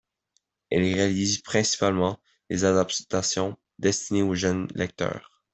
[0.71, 2.19] Elle réalise principalement
[2.49, 5.43] des adaptations destinées aux jeunes lecteurs.